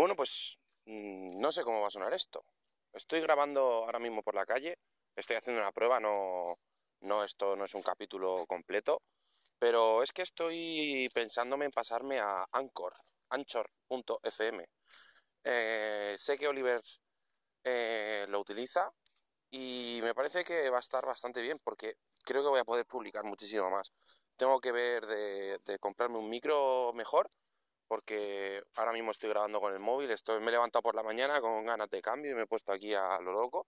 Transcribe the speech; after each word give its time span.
Bueno, 0.00 0.16
pues 0.16 0.58
mm, 0.86 1.38
no 1.38 1.52
sé 1.52 1.62
cómo 1.62 1.82
va 1.82 1.88
a 1.88 1.90
sonar 1.90 2.14
esto. 2.14 2.42
Estoy 2.94 3.20
grabando 3.20 3.60
ahora 3.84 3.98
mismo 3.98 4.22
por 4.22 4.34
la 4.34 4.46
calle, 4.46 4.78
estoy 5.14 5.36
haciendo 5.36 5.60
una 5.60 5.72
prueba, 5.72 6.00
no, 6.00 6.58
no 7.00 7.22
esto 7.22 7.54
no 7.54 7.66
es 7.66 7.74
un 7.74 7.82
capítulo 7.82 8.46
completo, 8.46 9.02
pero 9.58 10.02
es 10.02 10.12
que 10.12 10.22
estoy 10.22 11.10
pensándome 11.12 11.66
en 11.66 11.70
pasarme 11.72 12.18
a 12.18 12.46
Anchor, 12.50 12.94
anchor.fm. 13.28 14.64
Eh, 15.44 16.14
sé 16.16 16.38
que 16.38 16.48
Oliver 16.48 16.80
eh, 17.64 18.24
lo 18.30 18.40
utiliza 18.40 18.90
y 19.50 20.00
me 20.02 20.14
parece 20.14 20.44
que 20.44 20.70
va 20.70 20.78
a 20.78 20.80
estar 20.80 21.04
bastante 21.04 21.42
bien 21.42 21.58
porque 21.62 21.96
creo 22.24 22.42
que 22.42 22.48
voy 22.48 22.60
a 22.60 22.64
poder 22.64 22.86
publicar 22.86 23.24
muchísimo 23.24 23.70
más. 23.70 23.92
Tengo 24.38 24.60
que 24.62 24.72
ver 24.72 25.06
de 25.06 25.78
comprarme 25.78 26.18
un 26.18 26.30
micro 26.30 26.94
mejor 26.94 27.28
porque 27.90 28.62
ahora 28.76 28.92
mismo 28.92 29.10
estoy 29.10 29.30
grabando 29.30 29.60
con 29.60 29.72
el 29.72 29.80
móvil, 29.80 30.12
estoy, 30.12 30.38
me 30.38 30.50
he 30.50 30.52
levantado 30.52 30.80
por 30.80 30.94
la 30.94 31.02
mañana 31.02 31.40
con 31.40 31.66
ganas 31.66 31.90
de 31.90 32.00
cambio 32.00 32.30
y 32.30 32.34
me 32.36 32.42
he 32.42 32.46
puesto 32.46 32.70
aquí 32.72 32.94
a 32.94 33.18
lo 33.20 33.32
loco. 33.32 33.66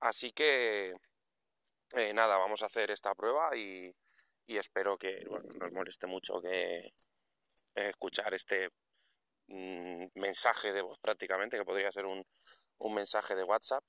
Así 0.00 0.32
que, 0.32 0.92
eh, 1.94 2.12
nada, 2.12 2.36
vamos 2.36 2.60
a 2.62 2.66
hacer 2.66 2.90
esta 2.90 3.14
prueba 3.14 3.56
y, 3.56 3.90
espero 4.46 4.98
que 4.98 5.24
no 5.30 5.38
nos 5.60 5.72
moleste 5.72 6.06
mucho 6.06 6.42
que 6.42 6.92
escuchar 7.74 8.34
este 8.34 8.68
mm, 9.46 10.08
mensaje 10.16 10.74
de 10.74 10.82
voz 10.82 10.98
prácticamente, 11.00 11.56
que 11.56 11.64
podría 11.64 11.90
ser 11.90 12.04
un, 12.04 12.22
mensaje 12.94 13.34
de 13.34 13.44
WhatsApp. 13.44 13.82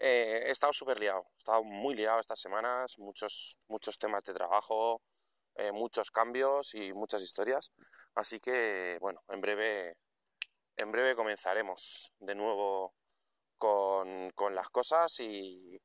Eh, 0.00 0.42
he 0.46 0.50
estado 0.50 0.72
súper 0.72 0.98
liado, 0.98 1.24
he 1.34 1.38
estado 1.38 1.62
muy 1.62 1.94
liado 1.94 2.18
estas 2.18 2.40
semanas, 2.40 2.98
muchos, 2.98 3.58
muchos 3.68 3.96
temas 3.96 4.24
de 4.24 4.34
trabajo, 4.34 5.00
eh, 5.56 5.72
muchos 5.72 6.10
cambios 6.10 6.74
y 6.74 6.92
muchas 6.92 7.22
historias. 7.22 7.72
Así 8.14 8.40
que, 8.40 8.98
bueno, 9.00 9.22
en 9.28 9.40
breve, 9.40 9.96
en 10.76 10.92
breve 10.92 11.14
comenzaremos 11.14 12.12
de 12.18 12.34
nuevo 12.34 12.94
con, 13.58 14.54
las 14.54 14.68
cosas 14.70 15.18
y, 15.20 15.80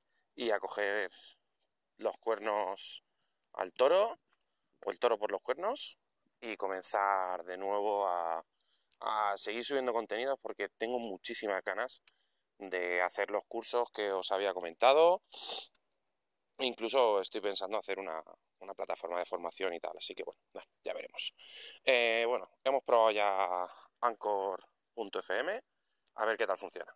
a 0.52 0.59
coger 0.59 1.09
los 1.97 2.17
cuernos 2.19 3.03
al 3.53 3.73
toro, 3.73 4.17
o 4.85 4.91
el 4.91 4.99
toro 4.99 5.17
por 5.17 5.31
los 5.31 5.41
cuernos, 5.41 5.97
y 6.41 6.55
comenzar 6.57 7.44
de 7.45 7.57
nuevo 7.57 8.07
a, 8.07 8.44
a 9.01 9.38
seguir 9.38 9.63
subiendo 9.66 9.94
contenidos 9.94 10.39
porque 10.41 10.69
tengo 10.77 10.99
muchísimas 10.99 11.61
ganas 11.63 12.01
de 12.57 13.01
hacer 13.01 13.31
los 13.31 13.44
cursos 13.47 13.89
que 13.91 14.11
os 14.11 14.31
había 14.31 14.53
comentado. 14.53 15.22
Incluso 16.59 17.21
estoy 17.21 17.41
pensando 17.41 17.77
hacer 17.77 17.99
una, 17.99 18.21
una 18.59 18.73
plataforma 18.73 19.19
de 19.19 19.25
formación 19.25 19.73
y 19.73 19.79
tal. 19.79 19.93
Así 19.97 20.13
que 20.13 20.23
bueno, 20.23 20.39
ya 20.83 20.93
veremos. 20.93 21.33
Eh, 21.85 22.25
bueno, 22.27 22.49
hemos 22.63 22.83
probado 22.83 23.11
ya 23.11 23.67
Anchor.fm. 24.01 25.61
A 26.16 26.25
ver 26.25 26.38
qué 26.38 26.45
tal 26.45 26.57
funciona. 26.57 26.93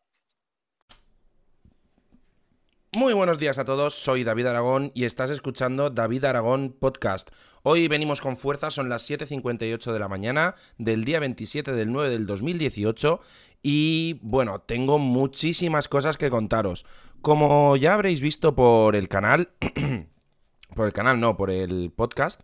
Muy 2.96 3.14
buenos 3.14 3.40
días 3.40 3.58
a 3.58 3.66
todos, 3.66 3.96
soy 3.96 4.24
David 4.24 4.46
Aragón 4.46 4.92
y 4.94 5.06
estás 5.06 5.32
escuchando 5.32 5.90
David 5.90 6.26
Aragón 6.26 6.78
Podcast. 6.80 7.32
Hoy 7.64 7.88
venimos 7.88 8.22
con 8.22 8.38
fuerza, 8.38 8.70
son 8.70 8.88
las 8.88 9.10
7.58 9.10 9.92
de 9.92 10.00
la 10.00 10.08
mañana 10.08 10.54
del 10.78 11.04
día 11.04 11.20
27 11.20 11.72
del 11.72 11.92
9 11.92 12.12
del 12.12 12.28
2018 12.28 13.20
y 13.64 14.20
bueno, 14.22 14.60
tengo 14.62 15.00
muchísimas 15.00 15.88
cosas 15.88 16.18
que 16.18 16.30
contaros. 16.30 16.86
Como 17.22 17.78
ya 17.78 17.94
habréis 17.94 18.20
visto 18.20 18.54
por 18.56 18.96
el 18.98 19.08
canal, 19.08 19.50
por 20.76 20.86
el 20.86 20.94
canal, 20.94 21.20
no, 21.20 21.38
por 21.38 21.50
el 21.50 21.92
podcast. 21.96 22.42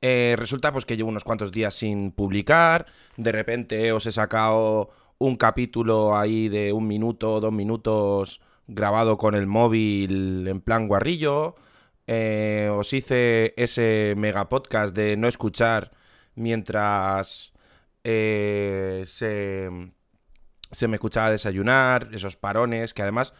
Eh, 0.00 0.34
resulta 0.38 0.72
pues 0.72 0.86
que 0.86 0.96
llevo 0.96 1.10
unos 1.10 1.24
cuantos 1.24 1.52
días 1.52 1.74
sin 1.74 2.12
publicar. 2.12 2.86
De 3.16 3.32
repente 3.32 3.92
os 3.92 4.06
he 4.06 4.12
sacado 4.12 4.90
un 5.18 5.36
capítulo 5.36 6.16
ahí 6.16 6.48
de 6.48 6.72
un 6.72 6.86
minuto, 6.88 7.40
dos 7.40 7.52
minutos 7.52 8.40
grabado 8.66 9.18
con 9.18 9.34
el 9.34 9.46
móvil 9.46 10.48
en 10.48 10.60
plan 10.62 10.88
guarrillo. 10.88 11.56
Eh, 12.06 12.70
os 12.72 12.92
hice 12.92 13.54
ese 13.56 14.14
mega 14.16 14.48
podcast 14.48 14.94
de 14.94 15.16
no 15.16 15.28
escuchar 15.28 15.92
mientras 16.34 17.54
eh, 18.04 19.04
se, 19.06 19.70
se, 20.74 20.88
me 20.88 20.96
escuchaba 20.96 21.30
desayunar, 21.30 22.08
esos 22.12 22.36
parones, 22.36 22.92
que 22.94 23.02
además, 23.02 23.32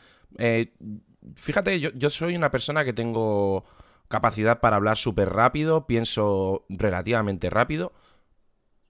fíjate, 1.36 1.80
yo, 1.80 1.90
yo 1.94 2.10
soy 2.10 2.36
una 2.36 2.50
persona 2.50 2.84
que 2.84 2.92
tengo 2.92 3.64
capacidad 4.08 4.60
para 4.60 4.76
hablar 4.76 4.96
súper 4.96 5.30
rápido, 5.30 5.86
pienso 5.86 6.64
relativamente 6.68 7.50
rápido, 7.50 7.92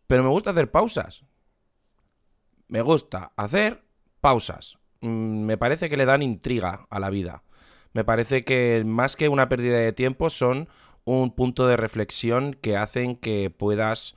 pero 0.07 0.23
me 0.23 0.29
gusta 0.29 0.51
hacer 0.51 0.71
pausas. 0.71 1.25
Me 2.69 2.83
gusta 2.83 3.33
hacer 3.37 3.85
pausas. 4.21 4.79
Mm, 5.01 5.45
me 5.45 5.59
parece 5.59 5.89
que 5.89 5.97
le 5.97 6.07
dan 6.07 6.23
intriga 6.23 6.87
a 6.91 6.99
la 6.99 7.11
vida. 7.11 7.43
Me 7.93 8.05
parece 8.05 8.45
que 8.45 8.83
más 8.85 9.17
que 9.17 9.29
una 9.29 9.49
pérdida 9.49 9.79
de 9.79 9.93
tiempo 9.93 10.31
son 10.31 10.69
un 11.05 11.35
punto 11.35 11.67
de 11.67 11.77
reflexión 11.77 12.55
que 12.55 12.77
hacen 12.77 13.17
que 13.17 13.51
puedas 13.51 14.17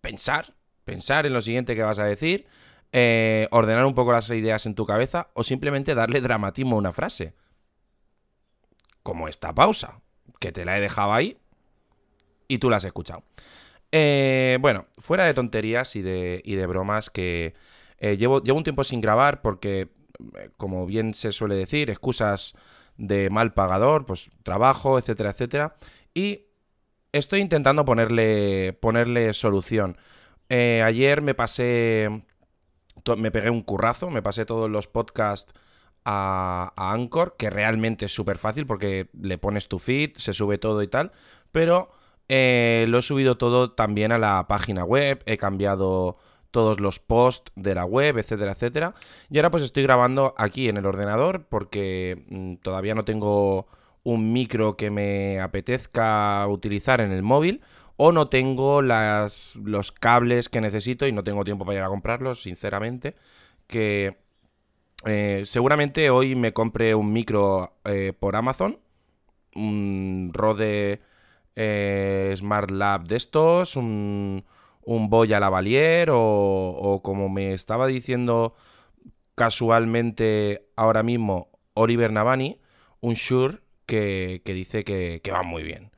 pensar, 0.00 0.54
pensar 0.90 1.24
en 1.24 1.32
lo 1.32 1.40
siguiente 1.40 1.76
que 1.76 1.84
vas 1.84 2.00
a 2.00 2.04
decir, 2.04 2.46
eh, 2.90 3.46
ordenar 3.52 3.86
un 3.86 3.94
poco 3.94 4.10
las 4.10 4.28
ideas 4.30 4.66
en 4.66 4.74
tu 4.74 4.86
cabeza 4.86 5.28
o 5.34 5.44
simplemente 5.44 5.94
darle 5.94 6.20
dramatismo 6.20 6.74
a 6.74 6.78
una 6.78 6.92
frase 6.92 7.34
como 9.04 9.28
esta 9.28 9.54
pausa, 9.54 10.00
que 10.40 10.50
te 10.50 10.64
la 10.64 10.76
he 10.76 10.80
dejado 10.80 11.12
ahí 11.12 11.38
y 12.48 12.58
tú 12.58 12.70
la 12.70 12.78
has 12.78 12.84
escuchado. 12.84 13.22
Eh, 13.92 14.58
bueno, 14.60 14.86
fuera 14.98 15.24
de 15.24 15.34
tonterías 15.34 15.94
y 15.94 16.02
de, 16.02 16.42
de 16.44 16.66
bromas, 16.66 17.08
que 17.08 17.54
eh, 17.98 18.16
llevo, 18.16 18.42
llevo 18.42 18.58
un 18.58 18.64
tiempo 18.64 18.82
sin 18.82 19.00
grabar 19.00 19.42
porque, 19.42 19.90
como 20.56 20.86
bien 20.86 21.14
se 21.14 21.30
suele 21.30 21.54
decir, 21.54 21.88
excusas 21.88 22.54
de 22.96 23.30
mal 23.30 23.54
pagador, 23.54 24.06
pues 24.06 24.28
trabajo, 24.42 24.98
etcétera, 24.98 25.30
etcétera. 25.30 25.76
Y 26.14 26.46
estoy 27.12 27.40
intentando 27.40 27.84
ponerle, 27.84 28.72
ponerle 28.72 29.32
solución. 29.34 29.96
Ayer 30.50 31.22
me 31.22 31.34
pasé, 31.34 32.24
me 33.16 33.30
pegué 33.30 33.50
un 33.50 33.62
currazo, 33.62 34.10
me 34.10 34.22
pasé 34.22 34.44
todos 34.44 34.70
los 34.70 34.88
podcasts 34.88 35.52
a, 36.04 36.72
Anchor, 36.76 37.36
que 37.36 37.50
realmente 37.50 38.06
es 38.06 38.14
súper 38.14 38.38
fácil 38.38 38.66
porque 38.66 39.08
le 39.20 39.38
pones 39.38 39.68
tu 39.68 39.78
feed, 39.78 40.16
se 40.16 40.32
sube 40.32 40.58
todo 40.58 40.82
y 40.82 40.88
tal, 40.88 41.12
pero 41.52 41.90
eh, 42.28 42.86
lo 42.88 42.98
he 42.98 43.02
subido 43.02 43.38
todo 43.38 43.72
también 43.72 44.12
a 44.12 44.18
la 44.18 44.46
página 44.48 44.84
web, 44.84 45.22
he 45.26 45.36
cambiado 45.36 46.16
todos 46.50 46.80
los 46.80 46.98
posts 46.98 47.52
de 47.54 47.74
la 47.74 47.84
web, 47.84 48.18
etcétera, 48.18 48.52
etcétera. 48.52 48.94
Y 49.28 49.38
ahora 49.38 49.50
pues 49.50 49.62
estoy 49.62 49.82
grabando 49.84 50.34
aquí 50.36 50.68
en 50.68 50.76
el 50.76 50.86
ordenador 50.86 51.46
porque 51.48 52.24
mm, 52.28 52.56
todavía 52.56 52.94
no 52.94 53.04
tengo 53.04 53.68
un 54.02 54.32
micro 54.32 54.76
que 54.76 54.90
me 54.90 55.40
apetezca 55.40 56.46
utilizar 56.48 57.00
en 57.00 57.12
el 57.12 57.22
móvil 57.22 57.60
o 58.02 58.12
no 58.12 58.28
tengo 58.28 58.80
las, 58.80 59.56
los 59.56 59.92
cables 59.92 60.48
que 60.48 60.62
necesito 60.62 61.06
y 61.06 61.12
no 61.12 61.22
tengo 61.22 61.44
tiempo 61.44 61.66
para 61.66 61.80
ir 61.80 61.84
a 61.84 61.88
comprarlos, 61.88 62.40
sinceramente, 62.40 63.14
que 63.66 64.16
eh, 65.04 65.42
seguramente 65.44 66.08
hoy 66.08 66.34
me 66.34 66.54
compre 66.54 66.94
un 66.94 67.12
micro 67.12 67.74
eh, 67.84 68.14
por 68.18 68.36
Amazon, 68.36 68.78
un 69.54 70.30
Rode 70.32 71.02
eh, 71.56 72.34
Smart 72.38 72.70
Lab 72.70 73.06
de 73.06 73.16
estos, 73.16 73.76
un, 73.76 74.46
un 74.80 75.10
Boya 75.10 75.38
Lavalier 75.38 76.08
o, 76.08 76.70
o 76.70 77.02
como 77.02 77.28
me 77.28 77.52
estaba 77.52 77.86
diciendo 77.86 78.54
casualmente 79.34 80.70
ahora 80.74 81.02
mismo 81.02 81.50
Oliver 81.74 82.10
Navani, 82.10 82.62
un 83.00 83.12
Shure 83.12 83.58
que, 83.84 84.40
dice 84.46 84.84
que, 84.84 85.20
que, 85.22 85.32
va 85.32 85.42
muy 85.42 85.64
bien. 85.64 85.90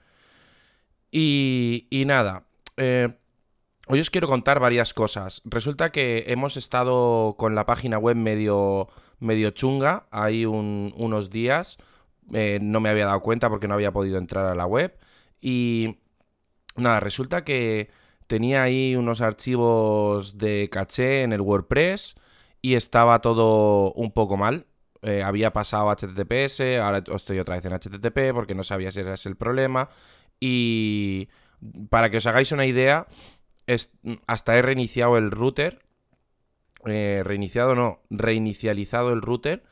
Y, 1.12 1.86
y 1.90 2.04
nada, 2.06 2.46
Hoy 3.88 3.98
os 4.00 4.10
quiero 4.10 4.28
contar 4.28 4.60
varias 4.60 4.94
cosas. 4.94 5.42
Resulta 5.44 5.90
que 5.90 6.24
hemos 6.28 6.56
estado 6.56 7.34
con 7.36 7.56
la 7.56 7.66
página 7.66 7.98
web 7.98 8.16
medio, 8.16 8.88
medio 9.18 9.50
chunga, 9.50 10.06
hay 10.12 10.46
unos 10.46 11.30
días. 11.30 11.78
Eh, 12.32 12.60
no 12.62 12.78
me 12.80 12.90
había 12.90 13.06
dado 13.06 13.20
cuenta 13.20 13.50
porque 13.50 13.66
no 13.66 13.74
había 13.74 13.92
podido 13.92 14.18
entrar 14.18 14.46
a 14.46 14.54
la 14.54 14.66
web. 14.66 14.96
Y 15.40 15.98
nada, 16.76 17.00
resulta 17.00 17.44
que 17.44 17.90
tenía 18.28 18.62
ahí 18.62 18.94
unos 18.94 19.20
archivos 19.20 20.38
de 20.38 20.70
caché 20.70 21.22
en 21.22 21.32
el 21.32 21.40
WordPress 21.40 22.14
y 22.62 22.76
estaba 22.76 23.20
todo 23.20 23.92
un 23.94 24.12
poco 24.12 24.36
mal. 24.36 24.66
Eh, 25.02 25.24
había 25.24 25.52
pasado 25.52 25.90
HTTPS, 25.90 26.78
ahora 26.80 27.02
estoy 27.12 27.40
otra 27.40 27.56
vez 27.56 27.64
en 27.64 27.72
HTTP 27.72 28.32
porque 28.32 28.54
no 28.54 28.62
sabía 28.62 28.92
si 28.92 29.00
ese 29.00 29.12
es 29.12 29.26
el 29.26 29.34
problema. 29.34 29.88
Y 30.44 31.28
para 31.88 32.10
que 32.10 32.16
os 32.16 32.26
hagáis 32.26 32.50
una 32.50 32.66
idea, 32.66 33.06
hasta 34.26 34.56
he 34.56 34.62
reiniciado 34.62 35.16
el 35.16 35.30
router. 35.30 35.78
Eh, 36.84 37.22
reiniciado 37.24 37.76
no, 37.76 38.00
reinicializado 38.10 39.12
el 39.12 39.22
router 39.22 39.62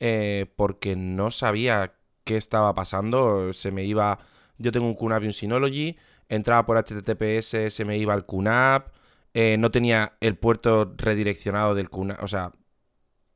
eh, 0.00 0.46
porque 0.56 0.96
no 0.96 1.30
sabía 1.30 1.94
qué 2.24 2.36
estaba 2.36 2.74
pasando. 2.74 3.52
Se 3.52 3.70
me 3.70 3.84
iba. 3.84 4.18
Yo 4.58 4.72
tengo 4.72 4.88
un 4.88 4.96
QNAP 4.96 5.22
y 5.22 5.26
un 5.26 5.32
Synology. 5.32 5.96
Entraba 6.28 6.66
por 6.66 6.78
HTTPS, 6.78 7.72
se 7.72 7.84
me 7.84 7.96
iba 7.96 8.12
al 8.12 8.26
QNAP. 8.26 8.88
eh, 9.34 9.56
no 9.56 9.70
tenía 9.70 10.14
el 10.20 10.36
puerto 10.36 10.94
redireccionado 10.96 11.76
del 11.76 11.90
QNAP, 11.90 12.22
o 12.24 12.28
sea, 12.28 12.52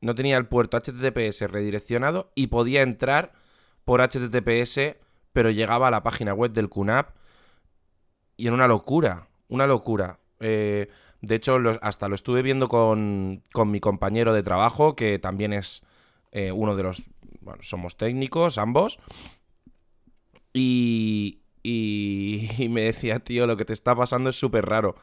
no 0.01 0.15
tenía 0.15 0.35
el 0.37 0.47
puerto 0.47 0.77
HTTPS 0.77 1.49
redireccionado 1.49 2.31
y 2.35 2.47
podía 2.47 2.81
entrar 2.81 3.31
por 3.85 4.01
HTTPS, 4.01 4.97
pero 5.33 5.49
llegaba 5.49 5.89
a 5.89 5.91
la 5.91 6.03
página 6.03 6.33
web 6.33 6.51
del 6.51 6.69
QNAP 6.69 7.09
y 8.37 8.47
era 8.47 8.55
una 8.55 8.67
locura, 8.67 9.27
una 9.47 9.67
locura. 9.67 10.19
Eh, 10.39 10.89
de 11.21 11.35
hecho, 11.35 11.57
hasta 11.81 12.07
lo 12.07 12.15
estuve 12.15 12.41
viendo 12.41 12.67
con, 12.67 13.41
mi 13.65 13.79
compañero 13.79 14.33
de 14.33 14.43
trabajo, 14.43 14.95
que 14.95 15.19
también 15.19 15.53
es 15.53 15.83
eh, 16.31 16.51
uno 16.51 16.75
de 16.75 16.83
los... 16.83 17.03
Bueno, 17.41 17.61
somos 17.63 17.97
técnicos 17.97 18.57
ambos. 18.57 18.99
Y, 20.53 21.41
y, 21.63 22.67
me 22.69 22.81
decía, 22.81 23.19
tío, 23.19 23.47
lo 23.47 23.57
que 23.57 23.65
te 23.65 23.73
está 23.73 23.95
pasando 23.95 24.29
es 24.29 24.35
súper 24.35 24.65
raro. 24.65 24.95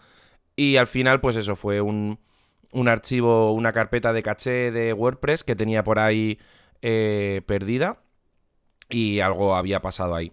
Y 0.56 0.77
al 0.77 0.87
final, 0.87 1.21
pues 1.21 1.37
eso, 1.37 1.56
fue 1.56 1.81
un, 1.81 2.19
un, 2.73 2.88
archivo, 2.88 3.53
una 3.53 3.73
carpeta 3.73 4.12
de 4.12 4.23
caché 4.23 4.71
de 4.71 4.93
WordPress 4.93 5.44
que 5.44 5.56
tenía 5.56 5.85
por 5.85 5.99
ahí 5.99 6.38
eh, 6.82 7.43
perdida. 7.47 8.03
Y 8.90 9.20
algo 9.20 9.54
había 9.54 9.81
pasado 9.81 10.14
ahí. 10.14 10.32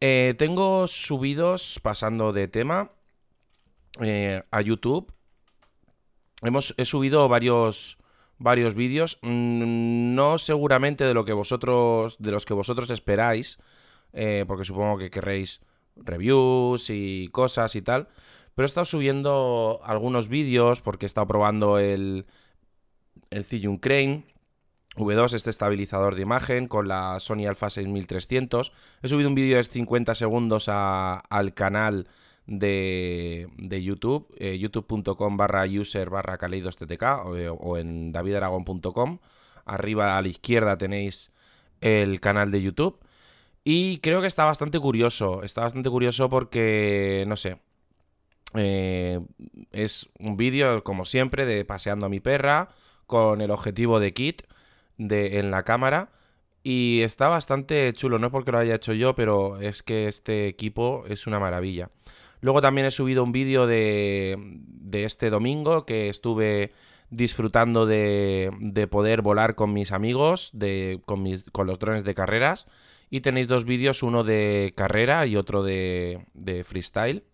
Eh, 0.00 0.34
tengo 0.38 0.86
subidos, 0.88 1.80
pasando 1.82 2.32
de 2.32 2.48
tema, 2.48 2.92
eh, 4.00 4.42
a 4.50 4.60
YouTube. 4.60 5.12
Hemos, 6.42 6.74
he 6.78 6.84
subido 6.84 7.28
varios, 7.28 7.98
varios 8.38 8.74
vídeos, 8.74 9.18
mm, 9.22 10.14
no 10.14 10.38
seguramente 10.38 11.04
de 11.04 11.12
lo 11.12 11.24
que 11.24 11.34
vosotros, 11.34 12.16
de 12.18 12.30
los 12.30 12.46
que 12.46 12.54
vosotros 12.54 12.90
esperáis, 12.90 13.58
eh, 14.12 14.44
porque 14.46 14.64
supongo 14.64 14.96
que 14.96 15.10
querréis 15.10 15.60
reviews 15.96 16.88
y 16.88 17.28
cosas 17.28 17.76
y 17.76 17.82
tal, 17.82 18.08
pero 18.54 18.64
he 18.64 18.66
estado 18.66 18.86
subiendo 18.86 19.80
algunos 19.84 20.28
vídeos 20.28 20.80
porque 20.80 21.04
he 21.04 21.08
estado 21.08 21.26
probando 21.26 21.78
el, 21.78 22.26
el 23.30 23.80
Crane 23.80 24.24
V2, 24.96 25.34
este 25.34 25.50
estabilizador 25.50 26.16
de 26.16 26.22
imagen, 26.22 26.66
con 26.66 26.88
la 26.88 27.20
Sony 27.20 27.46
Alpha 27.46 27.70
6300. 27.70 28.72
He 29.02 29.08
subido 29.08 29.28
un 29.28 29.34
vídeo 29.34 29.56
de 29.56 29.64
50 29.64 30.14
segundos 30.14 30.68
al 30.68 31.54
canal 31.54 32.08
de, 32.46 33.48
YouTube, 33.82 34.34
eh, 34.38 34.58
youtube.com 34.58 35.36
barra 35.36 35.64
user 35.66 36.10
barra 36.10 36.36
kaleidosttk 36.38 37.02
o, 37.24 37.30
o 37.30 37.78
en 37.78 38.12
davidaragon.com. 38.12 39.18
Arriba 39.64 40.18
a 40.18 40.22
la 40.22 40.28
izquierda 40.28 40.76
tenéis 40.76 41.30
el 41.80 42.20
canal 42.20 42.50
de 42.50 42.62
YouTube. 42.62 42.98
Y 43.64 43.98
creo 43.98 44.20
que 44.20 44.26
está 44.26 44.44
bastante 44.44 44.80
curioso. 44.80 45.42
Está 45.42 45.62
bastante 45.62 45.90
curioso 45.90 46.28
porque, 46.28 47.24
no 47.28 47.36
sé. 47.36 47.58
Eh, 48.54 49.20
es 49.70 50.08
un 50.18 50.36
vídeo, 50.36 50.82
como 50.82 51.04
siempre, 51.04 51.46
de 51.46 51.64
paseando 51.64 52.06
a 52.06 52.08
mi 52.08 52.20
perra 52.20 52.70
con 53.06 53.40
el 53.40 53.50
objetivo 53.50 54.00
de 54.00 54.12
kit 54.12 54.42
de, 55.00 55.38
en 55.38 55.50
la 55.50 55.64
cámara. 55.64 56.10
Y 56.62 57.00
está 57.00 57.28
bastante 57.28 57.92
chulo, 57.94 58.18
no 58.18 58.26
es 58.26 58.32
porque 58.32 58.52
lo 58.52 58.58
haya 58.58 58.74
hecho 58.74 58.92
yo, 58.92 59.14
pero 59.14 59.58
es 59.60 59.82
que 59.82 60.08
este 60.08 60.46
equipo 60.46 61.04
es 61.08 61.26
una 61.26 61.40
maravilla. 61.40 61.90
Luego 62.42 62.60
también 62.60 62.86
he 62.86 62.90
subido 62.90 63.24
un 63.24 63.32
vídeo 63.32 63.66
de, 63.66 64.36
de 64.38 65.04
este 65.04 65.30
domingo 65.30 65.86
que 65.86 66.08
estuve 66.08 66.72
disfrutando 67.08 67.86
de, 67.86 68.50
de 68.60 68.86
poder 68.86 69.22
volar 69.22 69.54
con 69.54 69.72
mis 69.72 69.90
amigos, 69.92 70.50
de, 70.52 71.00
con, 71.06 71.22
mis, 71.22 71.44
con 71.44 71.66
los 71.66 71.78
drones 71.78 72.04
de 72.04 72.14
carreras. 72.14 72.66
Y 73.08 73.22
tenéis 73.22 73.48
dos 73.48 73.64
vídeos, 73.64 74.02
uno 74.02 74.22
de 74.22 74.72
carrera 74.76 75.26
y 75.26 75.36
otro 75.36 75.62
de, 75.62 76.26
de 76.34 76.62
freestyle. 76.62 77.24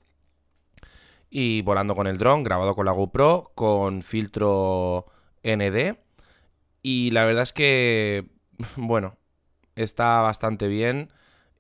Y 1.31 1.63
volando 1.63 1.95
con 1.97 2.07
el 2.07 2.17
dron, 2.17 2.45
grabado 2.45 2.75
con 2.75 2.87
la 2.87 2.93
GoPro, 2.93 3.53
con 3.55 4.03
filtro 4.03 5.07
ND. 5.43 6.06
Y 6.89 7.11
la 7.11 7.25
verdad 7.25 7.43
es 7.43 7.53
que, 7.53 8.27
bueno, 8.77 9.17
está 9.75 10.21
bastante 10.21 10.69
bien 10.69 11.11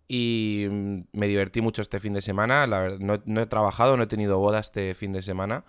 y 0.06 0.68
mm, 0.70 1.00
me 1.12 1.26
divertí 1.26 1.60
mucho 1.60 1.82
este 1.82 1.98
fin 1.98 2.12
de 2.12 2.20
semana. 2.20 2.64
La 2.68 2.78
verdad, 2.78 3.20
no, 3.24 3.40
he 3.40 3.46
trabajado, 3.46 3.96
no 3.96 4.04
he 4.04 4.06
tenido 4.06 4.38
boda 4.38 4.60
este 4.60 4.94
fin 4.94 5.12
de 5.12 5.22
semana. 5.22 5.64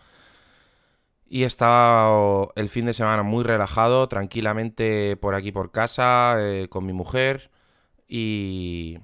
Y 1.27 1.41
he 1.41 1.47
estado 1.47 2.53
el 2.55 2.69
fin 2.69 2.85
de 2.85 2.93
semana 2.93 3.23
muy 3.23 3.43
relajado, 3.43 4.07
tranquilamente 4.07 5.17
por 5.17 5.33
aquí 5.33 5.51
por 5.51 5.71
casa, 5.71 6.35
eh, 6.39 6.67
con 6.69 6.85
mi 6.85 6.93
mujer 6.93 7.49
y 8.07 8.99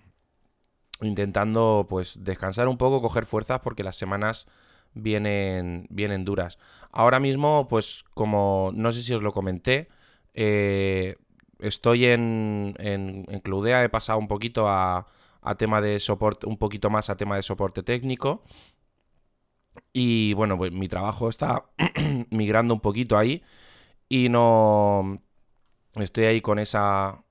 intentando 1.01 1.87
pues 1.89 2.19
descansar 2.23 2.67
un 2.67 2.77
poco, 2.77 3.01
coger 3.01 3.25
fuerzas 3.25 3.59
porque 3.61 3.83
las 3.83 3.95
semanas 3.95 4.47
vienen, 4.93 5.87
vienen 5.89 6.25
duras. 6.25 6.59
Ahora 6.91 7.19
mismo, 7.19 7.67
pues 7.67 8.05
como 8.13 8.71
no 8.75 8.91
sé 8.91 9.01
si 9.01 9.15
os 9.15 9.23
lo 9.23 9.33
comenté, 9.33 9.89
eh, 10.33 11.15
estoy 11.59 12.05
en, 12.05 12.75
en, 12.77 13.25
Cloudea, 13.41 13.83
he 13.83 13.89
pasado 13.89 14.19
un 14.19 14.27
poquito 14.27 14.67
a, 14.69 15.07
tema 15.57 15.81
de 15.81 15.99
soporte, 15.99 16.47
un 16.47 16.57
poquito 16.57 16.89
más 16.89 17.09
a 17.09 17.17
tema 17.17 17.35
de 17.35 17.43
soporte 17.43 17.83
técnico. 17.83 18.43
Y 19.91 20.33
bueno, 20.33 20.57
pues 20.57 20.71
mi 20.71 20.87
trabajo 20.87 21.29
está 21.29 21.65
migrando 22.31 22.73
un 22.73 22.81
poquito 22.81 23.17
ahí. 23.17 23.43
Y 24.09 24.29
no. 24.29 25.21
Estoy 25.95 26.25
ahí 26.25 26.41
con 26.41 26.59
esa. 26.59 27.23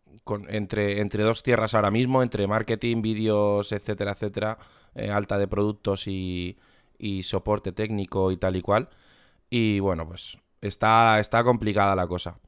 entre, 0.49 1.00
entre 1.00 1.25
dos 1.25 1.43
tierras 1.43 1.75
ahora 1.75 1.90
mismo, 1.90 2.22
entre 2.22 2.46
marketing, 2.46 3.02
vídeos, 3.02 3.72
etcétera, 3.72 4.12
etcétera, 4.12 4.58
eh, 4.94 5.10
alta 5.10 5.38
de 5.38 5.49
productos 5.49 6.06
y, 6.06 6.58
y 6.99 7.25
soporte 7.25 7.72
técnico 7.72 8.31
y 8.32 8.37
tal 8.37 8.56
y 8.56 8.62
cual. 8.62 8.88
Y 9.50 9.81
bueno, 9.81 10.06
pues 10.08 10.38
está, 10.60 11.20
está 11.20 11.44
complicada 11.44 11.94
la 11.96 12.06
cosa. 12.06 12.38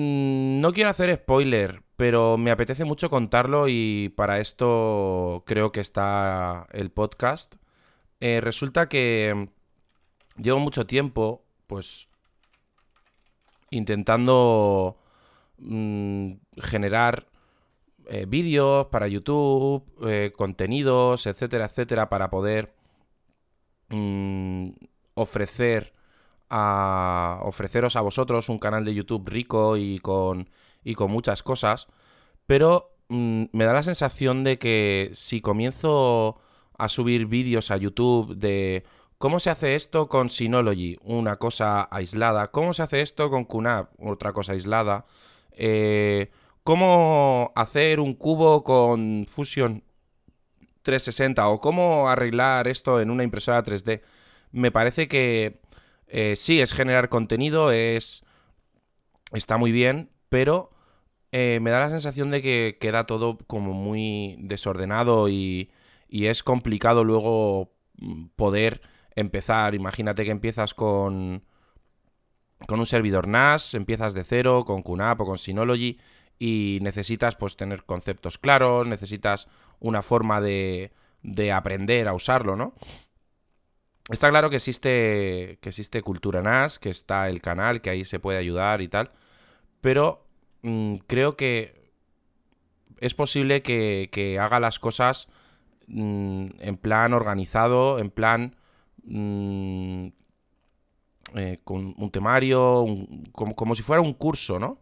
Mm, 0.00 0.60
no 0.60 0.72
quiero 0.72 0.90
hacer 0.90 1.12
spoiler, 1.16 1.82
pero 1.96 2.38
me 2.38 2.52
apetece 2.52 2.84
mucho 2.84 3.10
contarlo 3.10 3.66
y 3.68 4.10
para 4.16 4.38
esto 4.38 5.42
creo 5.44 5.72
que 5.72 5.80
está 5.80 6.68
el 6.72 6.90
podcast. 6.92 7.56
Eh, 8.20 8.40
resulta 8.40 8.88
que 8.88 9.48
llevo 10.36 10.60
mucho 10.60 10.86
tiempo, 10.86 11.44
pues, 11.66 12.08
intentando 13.70 14.98
mm, 15.58 16.32
generar 16.62 17.26
eh, 18.06 18.26
vídeos 18.28 18.86
para 18.88 19.08
YouTube, 19.08 19.84
eh, 20.08 20.32
contenidos, 20.36 21.26
etcétera, 21.26 21.66
etcétera, 21.66 22.08
para 22.08 22.30
poder 22.30 22.72
mm, 23.88 24.70
ofrecer 25.14 25.97
a 26.50 27.40
ofreceros 27.42 27.96
a 27.96 28.00
vosotros 28.00 28.48
un 28.48 28.58
canal 28.58 28.84
de 28.84 28.94
YouTube 28.94 29.28
rico 29.28 29.76
y 29.76 29.98
con, 29.98 30.48
y 30.84 30.94
con 30.94 31.10
muchas 31.10 31.42
cosas, 31.42 31.88
pero 32.46 32.96
mm, 33.08 33.44
me 33.52 33.64
da 33.64 33.72
la 33.72 33.82
sensación 33.82 34.44
de 34.44 34.58
que 34.58 35.10
si 35.14 35.40
comienzo 35.40 36.38
a 36.78 36.88
subir 36.88 37.26
vídeos 37.26 37.70
a 37.70 37.76
YouTube 37.76 38.36
de 38.36 38.84
cómo 39.18 39.40
se 39.40 39.50
hace 39.50 39.74
esto 39.74 40.08
con 40.08 40.30
Synology, 40.30 40.96
una 41.02 41.36
cosa 41.36 41.88
aislada, 41.90 42.50
cómo 42.50 42.72
se 42.72 42.82
hace 42.82 43.02
esto 43.02 43.30
con 43.30 43.44
QNAP, 43.44 43.90
otra 44.00 44.32
cosa 44.32 44.52
aislada, 44.52 45.04
eh, 45.52 46.30
cómo 46.62 47.52
hacer 47.56 48.00
un 48.00 48.14
cubo 48.14 48.62
con 48.62 49.26
Fusion 49.28 49.82
360 50.82 51.48
o 51.48 51.60
cómo 51.60 52.08
arreglar 52.08 52.68
esto 52.68 53.00
en 53.00 53.10
una 53.10 53.24
impresora 53.24 53.62
3D, 53.64 54.02
me 54.52 54.70
parece 54.70 55.08
que 55.08 55.60
eh, 56.08 56.36
sí, 56.36 56.60
es 56.60 56.72
generar 56.72 57.08
contenido, 57.08 57.70
es. 57.72 58.24
Está 59.32 59.58
muy 59.58 59.72
bien, 59.72 60.10
pero 60.30 60.70
eh, 61.32 61.58
me 61.60 61.70
da 61.70 61.80
la 61.80 61.90
sensación 61.90 62.30
de 62.30 62.40
que 62.40 62.78
queda 62.80 63.04
todo 63.04 63.36
como 63.46 63.74
muy 63.74 64.36
desordenado 64.40 65.28
y, 65.28 65.70
y 66.08 66.26
es 66.26 66.42
complicado 66.42 67.04
luego 67.04 67.74
mm, 67.98 68.28
poder 68.36 68.80
empezar. 69.14 69.74
Imagínate 69.74 70.24
que 70.24 70.30
empiezas 70.30 70.72
con, 70.72 71.44
con 72.66 72.78
un 72.78 72.86
servidor 72.86 73.28
NAS, 73.28 73.74
empiezas 73.74 74.14
de 74.14 74.24
cero, 74.24 74.64
con 74.66 74.82
QNAP 74.82 75.20
o 75.20 75.26
con 75.26 75.38
Synology 75.38 75.98
y 76.38 76.78
necesitas 76.82 77.34
pues 77.36 77.56
tener 77.56 77.84
conceptos 77.84 78.38
claros, 78.38 78.86
necesitas 78.86 79.48
una 79.80 80.02
forma 80.02 80.40
de, 80.40 80.92
de 81.22 81.52
aprender 81.52 82.08
a 82.08 82.14
usarlo, 82.14 82.56
¿no? 82.56 82.74
Está 84.08 84.30
claro 84.30 84.48
que 84.48 84.56
existe, 84.56 85.58
que 85.60 85.68
existe 85.68 86.02
Cultura 86.02 86.42
NAS, 86.42 86.78
que 86.78 86.88
está 86.88 87.28
el 87.28 87.42
canal, 87.42 87.82
que 87.82 87.90
ahí 87.90 88.04
se 88.04 88.18
puede 88.18 88.38
ayudar 88.38 88.80
y 88.80 88.88
tal, 88.88 89.10
pero 89.82 90.24
mm, 90.62 90.96
creo 91.06 91.36
que 91.36 91.92
es 93.00 93.14
posible 93.14 93.62
que, 93.62 94.38
haga 94.40 94.60
las 94.60 94.78
cosas 94.78 95.28
mm, 95.88 96.48
en 96.58 96.76
plan 96.78 97.12
organizado, 97.12 97.98
en 97.98 98.10
plan 98.10 98.56
mm, 99.04 100.06
eh, 101.34 101.58
con 101.64 101.94
un 101.98 102.10
temario, 102.10 102.86
como, 103.32 103.74
si 103.74 103.82
fuera 103.82 104.00
un 104.02 104.14
curso, 104.14 104.58
¿no? 104.58 104.80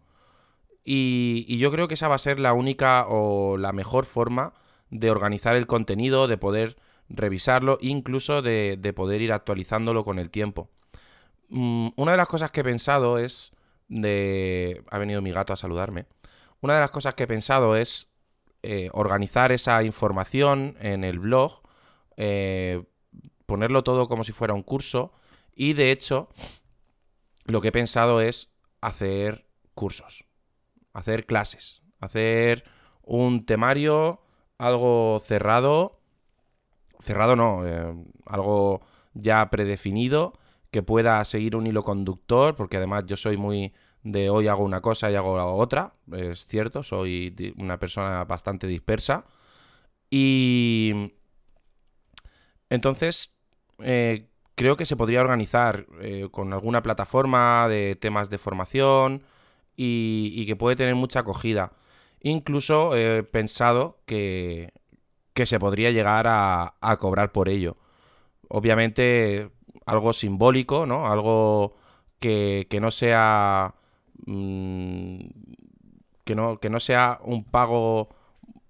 Y 0.85 1.59
yo 1.59 1.73
creo 1.73 1.89
que 1.89 1.95
esa 1.95 2.07
va 2.07 2.15
a 2.15 2.19
ser 2.19 2.39
la 2.39 2.53
única 2.53 3.07
o 3.09 3.57
la 3.59 3.73
mejor 3.73 4.05
forma 4.05 4.53
de 4.91 5.11
organizar 5.11 5.57
el 5.57 5.67
contenido, 5.67 6.29
de 6.29 6.39
poder 6.39 6.77
revisarlo, 7.09 7.79
incluso 7.81 8.43
de, 8.43 8.93
poder 8.95 9.23
ir 9.23 9.33
actualizándolo 9.33 10.05
con 10.05 10.19
el 10.19 10.31
tiempo. 10.31 10.71
Mm, 11.49 11.89
una 11.97 12.13
de 12.13 12.19
las 12.19 12.29
cosas 12.29 12.51
que 12.51 12.61
he 12.61 12.65
pensado 12.65 13.19
es 13.19 13.53
de... 13.89 14.83
Ha 14.91 14.99
venido 14.99 15.23
mi 15.23 15.33
gato 15.33 15.53
a 15.53 15.57
saludarme. 15.57 16.07
Una 16.61 16.75
de 16.75 16.81
las 16.81 16.91
cosas 16.91 17.15
que 17.15 17.25
he 17.25 17.29
pensado 17.29 17.77
es 17.77 18.09
eh, 18.63 18.91
organizar 18.93 19.53
esa 19.53 19.83
información 19.83 20.77
en 20.81 21.05
el 21.05 21.19
blog, 21.19 21.63
eh, 22.17 22.83
ponerlo 23.47 23.85
todo 23.85 24.09
como 24.09 24.25
si 24.25 24.33
fuera 24.33 24.55
un 24.55 24.63
curso 24.63 25.13
y 25.55 25.73
de 25.75 25.93
hecho 25.93 26.29
lo 27.45 27.61
que 27.61 27.69
he 27.69 27.73
pensado 27.73 28.21
es 28.21 28.51
hacer 28.81 29.47
cursos, 29.75 30.25
hacer 30.93 31.27
clases, 31.27 31.83
hacer 32.01 32.65
un 33.03 33.47
temario, 33.47 34.21
algo 34.59 35.19
cerrado, 35.21 35.96
cerrado 37.01 37.37
no, 37.37 37.67
eh, 37.67 37.95
algo 38.27 38.83
ya 39.15 39.49
predefinido 39.51 40.33
que 40.71 40.83
pueda 40.83 41.25
seguir 41.25 41.57
un 41.57 41.67
hilo 41.67 41.85
conductor, 41.85 42.55
porque 42.55 42.77
además 42.77 43.05
yo 43.07 43.17
soy 43.17 43.37
muy 43.37 43.73
de 44.03 44.31
hoy 44.31 44.47
hago 44.47 44.63
una 44.63 44.81
cosa 44.81 45.11
y 45.11 45.17
hago 45.17 45.35
otra, 45.57 45.95
es 46.13 46.47
cierto, 46.47 46.83
soy 46.83 47.55
una 47.57 47.79
persona 47.79 48.25
bastante 48.25 48.67
dispersa. 48.67 49.25
Y 50.11 51.13
entonces, 52.71 53.33
eh, 53.79 54.29
creo 54.55 54.77
que 54.77 54.87
se 54.87 54.97
podría 54.97 55.21
organizar 55.21 55.87
eh, 56.01 56.29
con 56.31 56.53
alguna 56.53 56.83
plataforma 56.83 57.69
de 57.69 57.97
temas 57.97 58.31
de 58.31 58.39
formación 58.39 59.23
y, 59.77 60.47
que 60.47 60.57
puede 60.57 60.77
tener 60.77 60.95
mucha 60.95 61.21
acogida. 61.21 61.73
Incluso 62.21 62.97
he 62.97 63.23
pensado 63.23 63.99
que, 64.07 64.73
que 65.37 65.47
se 65.47 65.61
podría 65.61 65.93
llegar 65.93 66.27
a, 66.29 66.97
cobrar 66.99 67.31
por 67.31 67.49
ello. 67.49 67.77
Obviamente, 68.49 69.51
algo 69.87 70.13
simbólico, 70.13 70.87
¿no? 70.87 71.07
Algo 71.07 71.77
que, 72.19 72.67
que 72.69 72.81
no 72.81 72.91
sea 72.91 73.77
Mm, 74.25 75.19
que, 76.25 76.35
no, 76.35 76.59
que 76.59 76.71
no 76.71 76.81
sea 76.81 77.21
un 77.23 77.45
pago 77.45 78.09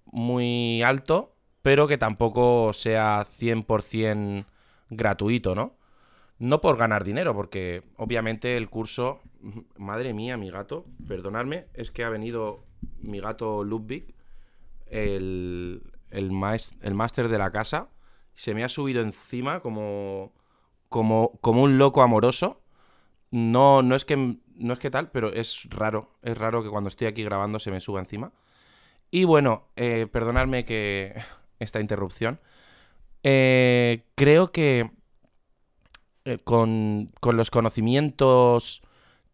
muy 0.05 0.81
alto, 0.83 1.33
pero 1.61 1.87
que 1.87 1.97
tampoco 1.97 2.73
sea 2.73 3.23
100% 3.25 4.45
gratuito, 4.89 5.55
¿no? 5.55 5.75
No 6.39 6.61
por 6.61 6.77
ganar 6.77 7.03
dinero, 7.03 7.33
porque 7.33 7.83
obviamente 7.97 8.57
el 8.57 8.69
curso, 8.69 9.21
madre 9.77 10.13
mía, 10.13 10.37
mi 10.37 10.51
gato, 10.51 10.85
perdonadme, 11.07 11.65
es 11.73 11.91
que 11.91 12.03
ha 12.03 12.09
venido 12.09 12.63
mi 12.99 13.19
gato 13.19 13.63
Ludwig, 13.63 14.13
el, 14.85 15.81
el, 16.11 16.31
el 16.81 16.93
máster 16.93 17.29
de 17.29 17.37
la 17.37 17.51
casa, 17.51 17.89
se 18.35 18.53
me 18.53 18.63
ha 18.63 18.69
subido 18.69 19.01
encima 19.01 19.61
como, 19.61 20.33
como, 20.89 21.39
como 21.41 21.63
un 21.63 21.77
loco 21.77 22.01
amoroso. 22.01 22.61
No, 23.31 23.81
no 23.81 23.95
es 23.95 24.05
que 24.05 24.37
no 24.57 24.73
es 24.73 24.79
que 24.79 24.89
tal, 24.89 25.11
pero 25.11 25.33
es 25.33 25.67
raro. 25.69 26.11
Es 26.21 26.37
raro 26.37 26.63
que 26.63 26.69
cuando 26.69 26.87
estoy 26.87 27.07
aquí 27.07 27.23
grabando 27.23 27.59
se 27.59 27.71
me 27.71 27.79
suba 27.79 27.99
encima. 27.99 28.31
Y 29.11 29.23
bueno, 29.23 29.67
eh, 29.75 30.07
perdonadme 30.11 30.65
que 30.65 31.15
esta 31.59 31.79
interrupción. 31.79 32.39
Eh, 33.23 34.05
creo 34.15 34.51
que 34.51 34.91
eh, 36.25 36.39
con, 36.43 37.11
los 37.21 37.49
conocimientos 37.49 38.81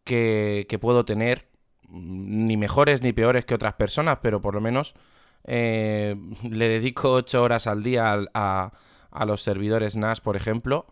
que, 0.04 0.78
puedo 0.82 1.06
tener, 1.06 1.50
ni 1.90 2.58
mejores 2.58 3.02
ni 3.02 3.14
peores 3.14 3.46
que 3.46 3.56
otras 3.56 3.74
personas, 3.74 4.20
pero 4.22 4.42
por 4.42 4.56
lo 4.56 4.62
menos 4.62 4.96
le 5.46 6.68
dedico 6.68 7.12
ocho 7.12 7.44
horas 7.44 7.68
al 7.68 7.84
día 7.84 8.26
a, 8.34 8.72
a 9.12 9.26
los 9.26 9.42
servidores 9.42 9.96
NAS, 9.96 10.22
por 10.22 10.36
ejemplo, 10.36 10.86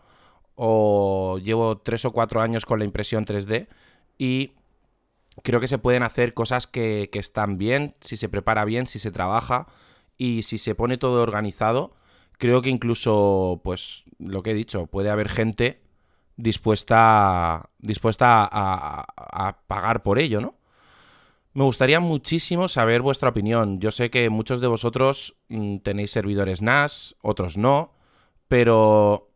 o 0.55 1.39
llevo 1.41 1.77
tres 1.77 2.05
o 2.05 2.11
cuatro 2.11 2.41
años 2.41 2.65
con 2.65 2.79
la 2.79 2.85
impresión 2.85 3.25
3D 3.25 3.67
y 4.17 4.53
creo 5.43 5.59
que 5.59 5.67
se 5.67 5.77
pueden 5.77 6.03
hacer 6.03 6.33
cosas 6.33 6.67
que, 6.67 7.09
están 7.13 7.57
bien, 7.57 7.95
si 8.01 8.17
se 8.17 8.29
prepara 8.29 8.65
bien, 8.65 8.87
si 8.87 8.99
se 8.99 9.11
trabaja 9.11 9.67
y 10.17 10.43
si 10.43 10.57
se 10.57 10.75
pone 10.75 10.97
todo 10.97 11.21
organizado. 11.21 11.93
Creo 12.37 12.61
que 12.61 12.69
incluso, 12.69 13.61
pues, 13.63 14.03
lo 14.19 14.43
que 14.43 14.51
he 14.51 14.55
dicho, 14.55 14.87
puede 14.87 15.09
haber 15.09 15.29
gente 15.29 15.81
dispuesta, 16.37 17.69
dispuesta 17.79 18.47
a, 18.51 19.57
pagar 19.67 20.03
por 20.03 20.19
ello, 20.19 20.41
¿no? 20.41 20.55
Me 21.53 21.63
gustaría 21.63 21.99
muchísimo 21.99 22.67
saber 22.67 23.01
vuestra 23.01 23.29
opinión. 23.29 23.79
Yo 23.79 23.91
sé 23.91 24.09
que 24.09 24.29
muchos 24.29 24.61
de 24.61 24.67
vosotros 24.67 25.35
mm, 25.49 25.77
tenéis 25.77 26.11
servidores 26.11 26.61
NAS, 26.61 27.15
otros 27.21 27.57
no, 27.57 27.93
pero 28.47 29.31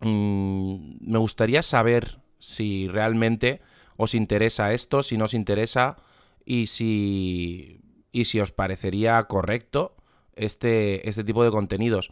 mm, 0.00 0.96
me 1.00 1.18
gustaría 1.18 1.62
saber 1.62 2.20
si 2.38 2.88
realmente 2.88 3.60
os 3.96 4.14
interesa 4.14 4.72
esto, 4.72 5.02
si 5.02 5.18
no 5.18 5.26
os 5.26 5.34
interesa 5.34 5.96
y 6.44 6.68
si, 6.68 7.82
y 8.10 8.24
si 8.24 8.40
os 8.40 8.52
parecería 8.52 9.22
correcto 9.24 9.96
este, 10.34 11.08
este 11.08 11.24
tipo 11.24 11.44
de 11.44 11.50
contenidos. 11.50 12.10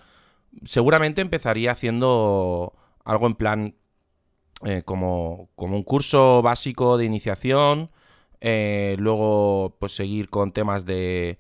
Seguramente 0.64 1.23
empezaría 1.23 1.73
haciendo 1.73 2.75
algo 3.04 3.26
en 3.26 3.35
plan 3.35 3.76
eh, 4.64 4.82
como, 4.85 5.49
como, 5.54 5.76
un 5.76 5.85
curso 5.85 6.42
básico 6.42 6.99
de 6.99 7.04
iniciación, 7.04 7.90
eh, 8.40 8.97
luego 8.99 9.76
pues 9.78 9.93
seguir 9.93 10.28
con 10.28 10.52
temas 10.52 10.85
de 10.85 11.38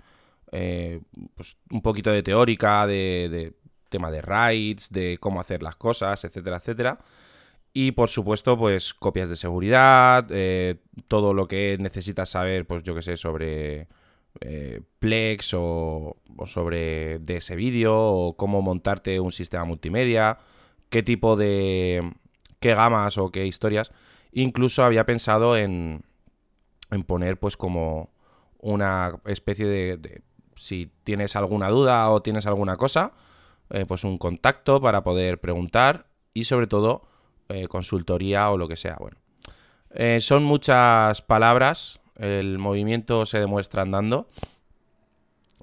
eh, 0.52 1.00
pues, 1.34 1.56
un 1.70 1.82
poquito 1.82 2.10
de 2.10 2.22
teórica, 2.22 2.86
de, 2.86 3.28
de 3.30 3.52
tema 3.88 4.10
de 4.10 4.22
rights, 4.22 4.90
de 4.90 5.18
cómo 5.18 5.40
hacer 5.40 5.62
las 5.62 5.76
cosas, 5.76 6.24
etcétera, 6.24 6.56
etcétera. 6.56 6.98
Y 7.72 7.92
por 7.92 8.08
supuesto, 8.08 8.56
pues 8.56 8.94
copias 8.94 9.28
de 9.28 9.36
seguridad, 9.36 10.26
eh, 10.30 10.76
todo 11.08 11.34
lo 11.34 11.46
que 11.46 11.76
necesitas 11.78 12.30
saber, 12.30 12.66
pues 12.66 12.82
yo 12.84 12.94
que 12.94 13.02
sé, 13.02 13.16
sobre 13.16 13.88
Plex 14.98 15.54
o, 15.54 16.16
sobre 16.46 17.18
de 17.18 17.36
ese 17.36 17.54
vídeo, 17.56 17.94
o 17.96 18.36
cómo 18.36 18.62
montarte 18.62 19.20
un 19.20 19.32
sistema 19.32 19.64
multimedia, 19.64 20.38
qué 20.88 21.02
tipo 21.02 21.36
de. 21.36 22.12
qué 22.60 22.74
gamas 22.74 23.18
o 23.18 23.30
qué 23.30 23.46
historias. 23.46 23.92
Incluso 24.32 24.84
había 24.84 25.04
pensado 25.06 25.56
en, 25.56 26.02
en 26.90 27.02
poner, 27.02 27.38
pues, 27.38 27.56
como 27.56 28.10
una 28.58 29.20
especie 29.26 29.66
de, 29.66 30.22
si 30.56 30.90
tienes 31.04 31.36
alguna 31.36 31.68
duda 31.68 32.10
o 32.10 32.22
tienes 32.22 32.46
alguna 32.46 32.76
cosa, 32.76 33.12
eh, 33.70 33.84
pues 33.86 34.04
un 34.04 34.18
contacto 34.18 34.80
para 34.80 35.02
poder 35.02 35.40
preguntar 35.40 36.06
y 36.34 36.44
sobre 36.44 36.66
todo 36.66 37.06
eh, 37.48 37.68
consultoría 37.68 38.50
o 38.50 38.58
lo 38.58 38.68
que 38.68 38.76
sea. 38.76 38.96
Bueno, 38.98 39.16
eh, 39.90 40.20
son 40.20 40.44
muchas 40.44 41.22
palabras, 41.22 42.00
el 42.16 42.58
movimiento 42.58 43.26
se 43.26 43.38
demuestra 43.38 43.82
andando. 43.82 44.28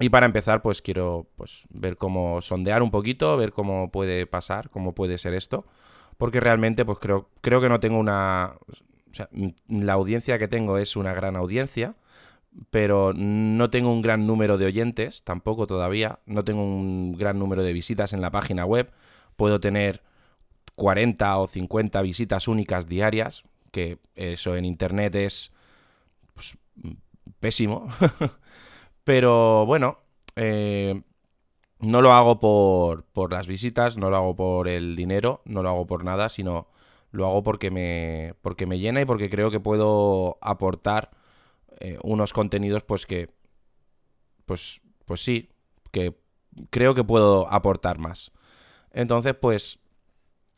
Y 0.00 0.08
para 0.08 0.26
empezar, 0.26 0.60
pues 0.60 0.82
quiero 0.82 1.28
pues, 1.36 1.66
ver 1.70 1.96
cómo 1.96 2.42
sondear 2.42 2.82
un 2.82 2.90
poquito, 2.90 3.36
ver 3.36 3.52
cómo 3.52 3.92
puede 3.92 4.26
pasar, 4.26 4.70
cómo 4.70 4.92
puede 4.92 5.18
ser 5.18 5.34
esto. 5.34 5.66
Porque 6.16 6.40
realmente, 6.40 6.84
pues 6.84 6.98
creo, 6.98 7.28
creo 7.40 7.60
que 7.60 7.68
no 7.68 7.80
tengo 7.80 7.98
una. 7.98 8.54
O 9.14 9.16
sea, 9.16 9.28
la 9.68 9.92
audiencia 9.92 10.40
que 10.40 10.48
tengo 10.48 10.76
es 10.76 10.96
una 10.96 11.14
gran 11.14 11.36
audiencia, 11.36 11.94
pero 12.70 13.12
no 13.14 13.70
tengo 13.70 13.92
un 13.92 14.02
gran 14.02 14.26
número 14.26 14.58
de 14.58 14.66
oyentes, 14.66 15.22
tampoco 15.22 15.68
todavía. 15.68 16.18
No 16.26 16.42
tengo 16.42 16.64
un 16.64 17.12
gran 17.16 17.38
número 17.38 17.62
de 17.62 17.72
visitas 17.72 18.12
en 18.12 18.20
la 18.20 18.32
página 18.32 18.64
web. 18.64 18.90
Puedo 19.36 19.60
tener 19.60 20.02
40 20.74 21.38
o 21.38 21.46
50 21.46 22.02
visitas 22.02 22.48
únicas 22.48 22.88
diarias, 22.88 23.44
que 23.70 23.98
eso 24.16 24.56
en 24.56 24.64
Internet 24.64 25.14
es 25.14 25.52
pues, 26.34 26.58
pésimo. 27.38 27.86
Pero 29.04 29.64
bueno, 29.64 29.98
eh, 30.34 31.02
no 31.78 32.02
lo 32.02 32.14
hago 32.14 32.40
por, 32.40 33.04
por, 33.04 33.32
las 33.32 33.46
visitas, 33.46 33.96
no 33.96 34.10
lo 34.10 34.16
hago 34.16 34.34
por 34.34 34.66
el 34.66 34.96
dinero, 34.96 35.40
no 35.44 35.62
lo 35.62 35.68
hago 35.68 35.86
por 35.86 36.02
nada, 36.02 36.28
sino 36.28 36.66
lo 37.14 37.26
hago 37.26 37.44
porque 37.44 37.70
me, 37.70 38.34
porque 38.42 38.66
me 38.66 38.80
llena 38.80 39.00
y 39.00 39.04
porque 39.04 39.30
creo 39.30 39.50
que 39.50 39.60
puedo 39.60 40.36
aportar 40.40 41.10
eh, 41.78 41.96
unos 42.02 42.32
contenidos 42.32 42.82
pues 42.82 43.06
que, 43.06 43.30
pues, 44.46 44.80
pues 45.04 45.20
sí, 45.20 45.50
que 45.92 46.16
creo 46.70 46.94
que 46.94 47.04
puedo 47.04 47.48
aportar 47.52 47.98
más. 47.98 48.32
Entonces, 48.90 49.34
pues 49.34 49.78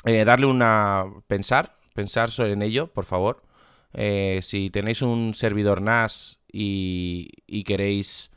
eh, 0.06 0.25
darle 0.25 0.46
una... 0.46 1.04
pensar, 1.26 1.76
pensar 1.94 2.30
en 2.38 2.62
ello, 2.62 2.86
por 2.90 3.04
favor. 3.04 3.42
Eh, 3.92 4.40
si 4.40 4.70
tenéis 4.70 5.02
un 5.02 5.34
servidor 5.34 5.82
NAS 5.82 6.40
y, 6.50 7.64
queréis 7.66 8.30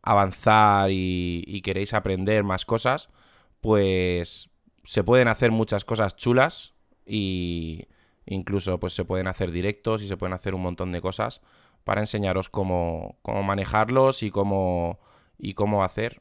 avanzar 0.00 0.88
y, 0.90 1.60
queréis 1.62 1.92
aprender 1.92 2.44
más 2.44 2.64
cosas, 2.64 3.10
pues 3.60 4.48
se 4.84 5.04
pueden 5.04 5.28
hacer 5.28 5.50
muchas 5.50 5.84
cosas 5.84 6.16
chulas 6.16 6.77
y 7.08 7.86
incluso 8.26 8.78
pues 8.78 8.92
se 8.92 9.04
pueden 9.04 9.26
hacer 9.26 9.50
directos 9.50 10.02
y 10.02 10.08
se 10.08 10.16
pueden 10.16 10.34
hacer 10.34 10.54
un 10.54 10.62
montón 10.62 10.92
de 10.92 11.00
cosas 11.00 11.40
para 11.84 12.02
enseñaros 12.02 12.50
cómo, 12.50 13.16
cómo 13.22 13.42
manejarlos 13.42 14.22
y 14.22 14.30
cómo, 14.30 15.00
y 15.38 15.54
cómo 15.54 15.82
hacer. 15.84 16.20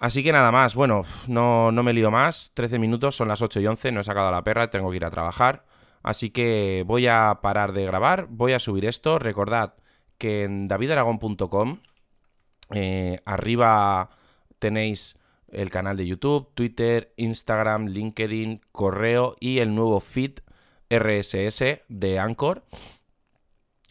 Así 0.00 0.22
que 0.22 0.32
nada 0.32 0.52
más, 0.52 0.74
bueno, 0.74 1.02
no, 1.26 1.72
no 1.72 1.82
me 1.82 1.92
lío 1.92 2.10
más, 2.10 2.52
13 2.54 2.78
minutos, 2.78 3.16
son 3.16 3.28
las 3.28 3.42
8 3.42 3.60
y 3.60 3.66
11, 3.66 3.92
no 3.92 4.00
he 4.00 4.04
sacado 4.04 4.30
la 4.30 4.44
perra, 4.44 4.70
tengo 4.70 4.90
que 4.90 4.96
ir 4.96 5.04
a 5.04 5.10
trabajar. 5.10 5.64
Así 6.02 6.30
que 6.30 6.84
voy 6.86 7.08
a 7.08 7.40
parar 7.42 7.72
de 7.72 7.84
grabar, 7.84 8.28
voy 8.30 8.52
a 8.52 8.60
subir 8.60 8.84
esto. 8.84 9.18
Recordad 9.18 9.74
que 10.16 10.44
en 10.44 10.66
davidaragón.com 10.66 11.80
eh, 12.74 13.20
arriba 13.24 14.10
tenéis 14.58 15.17
el 15.50 15.70
canal 15.70 15.96
de 15.96 16.06
YouTube, 16.06 16.50
Twitter, 16.54 17.12
Instagram, 17.16 17.86
LinkedIn, 17.86 18.60
correo 18.72 19.36
y 19.40 19.58
el 19.58 19.74
nuevo 19.74 20.00
feed 20.00 20.40
RSS 20.90 21.82
de 21.88 22.18
Anchor. 22.18 22.64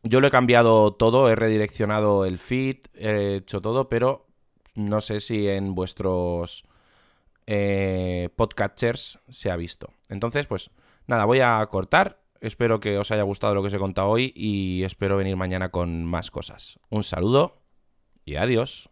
Yo 0.04 0.22
lo 0.22 0.28
he 0.28 0.32
cambiado 0.32 0.94
todo, 0.94 1.30
he 1.30 1.36
redireccionado 1.36 2.26
el 2.26 2.38
feed, 2.38 2.78
he 2.94 3.36
hecho 3.36 3.62
todo, 3.62 3.90
pero 3.90 4.28
no 4.76 5.02
sé 5.02 5.20
si 5.20 5.48
en 5.50 5.76
vuestros 5.76 6.64
eh, 7.46 8.30
podcatchers 8.36 9.20
se 9.30 9.50
ha 9.50 9.56
visto. 9.56 9.92
Entonces, 10.10 10.46
pues 10.48 10.70
nada, 11.08 11.26
voy 11.26 11.40
a 11.40 11.66
cortar. 11.68 12.22
Espero 12.40 12.80
que 12.80 12.98
os 13.00 13.12
haya 13.12 13.24
gustado 13.24 13.56
lo 13.56 13.62
que 13.62 13.68
os 13.68 13.74
he 13.74 13.80
contado 13.80 14.10
hoy 14.10 14.32
y 14.36 14.84
espero 14.84 15.18
venir 15.18 15.36
mañana 15.36 15.70
con 15.70 16.06
más 16.06 16.30
cosas. 16.30 16.80
Un 16.90 17.04
saludo 17.04 17.64
y 18.24 18.36
adiós. 18.36 18.90